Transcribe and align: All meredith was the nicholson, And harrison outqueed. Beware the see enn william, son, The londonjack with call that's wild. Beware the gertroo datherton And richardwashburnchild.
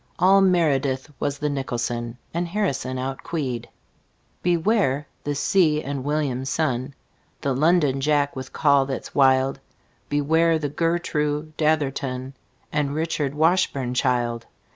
All 0.17 0.41
meredith 0.41 1.11
was 1.19 1.37
the 1.37 1.47
nicholson, 1.51 2.17
And 2.33 2.47
harrison 2.47 2.97
outqueed. 2.97 3.67
Beware 4.41 5.05
the 5.23 5.35
see 5.35 5.83
enn 5.83 6.01
william, 6.01 6.43
son, 6.43 6.95
The 7.41 7.53
londonjack 7.53 8.35
with 8.35 8.51
call 8.51 8.87
that's 8.87 9.13
wild. 9.13 9.59
Beware 10.09 10.57
the 10.57 10.69
gertroo 10.69 11.53
datherton 11.55 12.33
And 12.73 12.95
richardwashburnchild. 12.95 14.45